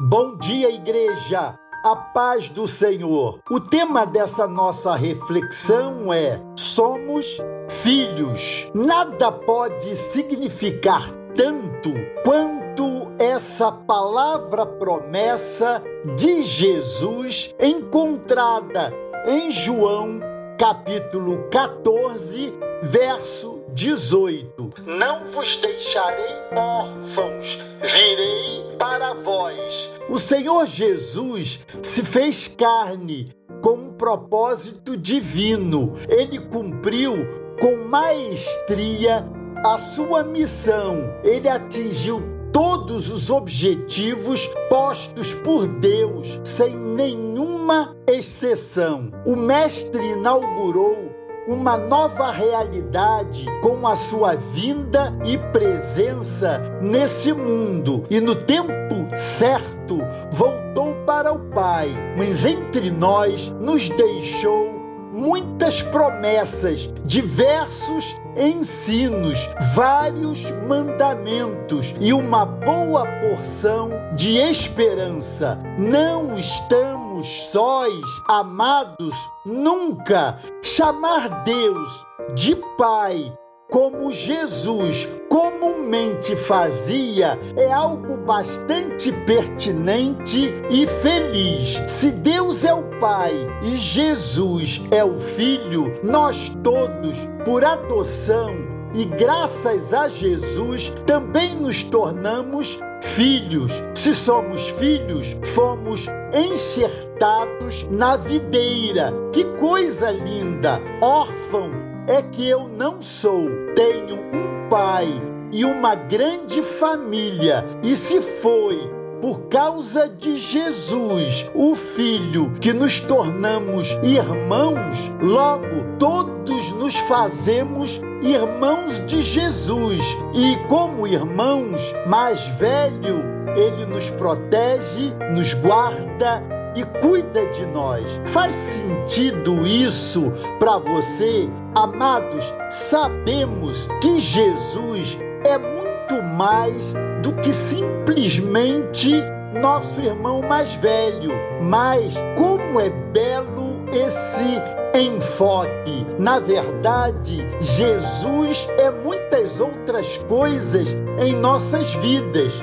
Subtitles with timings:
[0.00, 1.58] Bom dia, igreja!
[1.84, 3.40] A paz do Senhor.
[3.50, 7.38] O tema dessa nossa reflexão é: somos
[7.82, 8.68] filhos.
[8.72, 11.02] Nada pode significar
[11.34, 11.90] tanto
[12.24, 15.82] quanto essa palavra promessa
[16.14, 18.94] de Jesus encontrada
[19.26, 20.20] em João,
[20.56, 29.90] capítulo 14, verso 18: Não vos deixarei órfãos, virei para vós.
[30.08, 35.94] O Senhor Jesus se fez carne com um propósito divino.
[36.08, 37.14] Ele cumpriu
[37.60, 39.26] com maestria
[39.64, 41.12] a sua missão.
[41.22, 49.10] Ele atingiu todos os objetivos postos por Deus, sem nenhuma exceção.
[49.26, 51.07] O Mestre inaugurou
[51.48, 59.98] uma nova realidade com a sua vinda e presença nesse mundo e no tempo certo
[60.30, 61.88] voltou para o Pai,
[62.18, 64.78] mas entre nós nos deixou
[65.10, 75.58] muitas promessas, diversos ensinos, vários mandamentos e uma boa porção de esperança.
[75.78, 80.38] Não estamos sós, amados, nunca.
[80.62, 83.32] Chamar Deus de Pai
[83.70, 91.82] como Jesus comumente fazia, é algo bastante pertinente e feliz.
[91.86, 98.54] Se Deus é o Pai e Jesus é o Filho, nós todos, por adoção
[98.94, 103.72] e graças a Jesus, também nos tornamos filhos.
[103.94, 109.12] Se somos filhos, fomos enxertados na videira.
[109.32, 110.80] Que coisa linda!
[111.00, 111.70] Órfão
[112.06, 113.48] é que eu não sou.
[113.74, 115.08] Tenho um pai
[115.52, 117.64] e uma grande família.
[117.82, 126.70] E se foi por causa de Jesus, o Filho, que nos tornamos irmãos, logo todos
[126.72, 130.04] nos fazemos irmãos de Jesus.
[130.34, 136.42] E como irmãos, mais velho, ele nos protege, nos guarda
[136.74, 138.20] e cuida de nós.
[138.26, 141.48] Faz sentido isso para você?
[141.74, 149.12] Amados, sabemos que Jesus é muito mais do que simplesmente
[149.60, 151.32] nosso irmão mais velho.
[151.62, 154.62] Mas como é belo esse
[154.94, 156.06] enfoque.
[156.18, 160.88] Na verdade, Jesus é muitas outras coisas
[161.18, 162.54] em nossas vidas.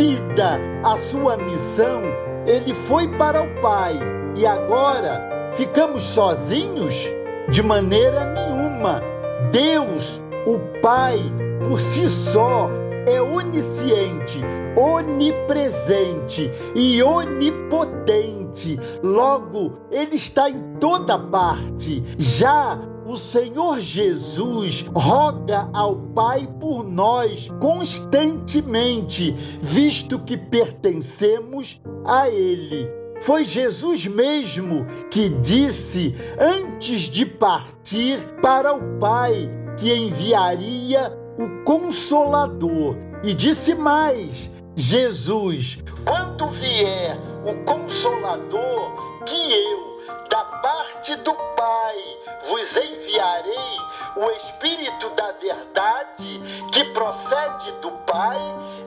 [0.00, 2.00] Cumprida a sua missão,
[2.46, 4.00] ele foi para o Pai
[4.34, 7.06] e agora ficamos sozinhos?
[7.50, 9.02] De maneira nenhuma.
[9.52, 11.18] Deus, o Pai,
[11.68, 12.70] por si só,
[13.06, 14.40] é onisciente,
[14.74, 18.80] onipresente e onipotente.
[19.02, 22.02] Logo, ele está em toda parte.
[22.16, 22.78] Já
[23.10, 32.88] o Senhor Jesus roga ao Pai por nós constantemente, visto que pertencemos a Ele.
[33.22, 42.96] Foi Jesus mesmo que disse, antes de partir para o Pai, que enviaria o Consolador.
[43.24, 49.89] E disse mais: Jesus, quando vier o Consolador, que eu,
[50.30, 51.96] da parte do Pai,
[52.48, 53.78] vos enviarei
[54.16, 56.40] o Espírito da Verdade,
[56.72, 58.38] que procede do Pai,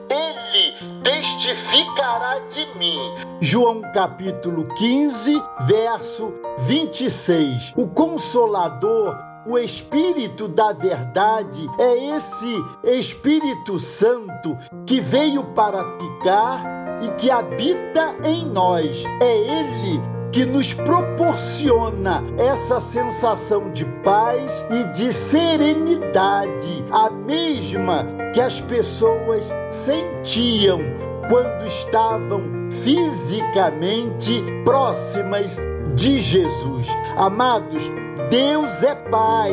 [0.08, 2.98] ele testificará de mim.
[3.40, 7.74] João capítulo 15, verso 26.
[7.76, 9.16] O Consolador
[9.46, 14.56] o Espírito da Verdade é esse Espírito Santo
[14.86, 16.64] que veio para ficar
[17.02, 19.04] e que habita em nós.
[19.20, 28.40] É Ele que nos proporciona essa sensação de paz e de serenidade, a mesma que
[28.40, 30.80] as pessoas sentiam
[31.28, 32.42] quando estavam
[32.82, 35.62] fisicamente próximas
[35.94, 36.88] de Jesus.
[37.16, 37.88] Amados,
[38.28, 39.52] Deus é Pai,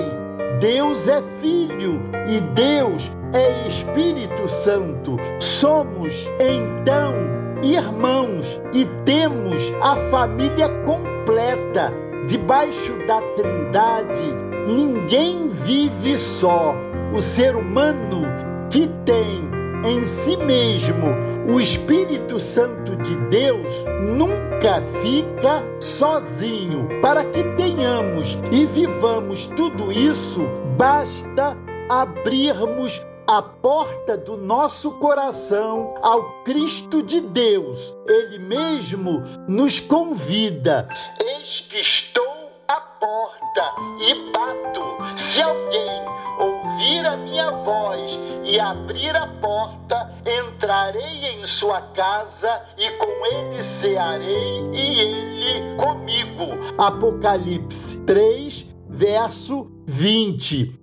[0.60, 5.16] Deus é Filho e Deus é Espírito Santo.
[5.40, 11.94] Somos então irmãos e temos a família completa.
[12.28, 14.34] Debaixo da Trindade,
[14.68, 16.76] ninguém vive só.
[17.14, 18.24] O ser humano
[18.70, 19.52] que tem
[19.84, 21.08] em si mesmo
[21.48, 26.88] o Espírito Santo de Deus nunca fica sozinho.
[27.02, 30.48] Para que tenhamos e vivamos tudo isso,
[30.78, 31.58] basta
[31.90, 37.94] abrirmos a porta do nosso coração ao Cristo de Deus.
[38.08, 40.88] Ele mesmo nos convida.
[41.20, 44.82] Eis que estou à porta e bato.
[45.16, 46.02] Se alguém
[46.40, 53.64] ouvir a minha voz e abrir a porta, entrarei em sua casa e com ele
[53.64, 56.48] cearei e ele comigo.
[56.78, 60.81] Apocalipse 3, verso 20.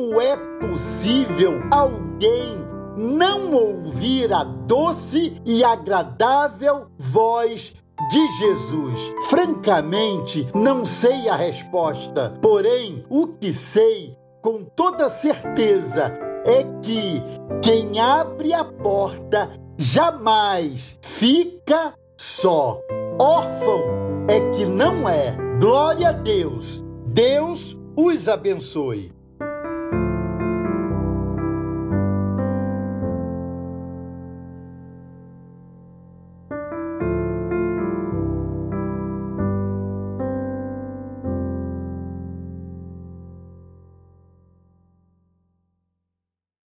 [0.00, 2.56] Como é possível alguém
[2.96, 7.74] não ouvir a doce e agradável voz
[8.10, 9.12] de Jesus?
[9.28, 16.10] Francamente, não sei a resposta, porém, o que sei com toda certeza
[16.46, 17.22] é que
[17.60, 22.80] quem abre a porta jamais fica só.
[23.20, 23.82] Órfão
[24.30, 25.36] é que não é.
[25.60, 26.82] Glória a Deus.
[27.06, 29.19] Deus os abençoe.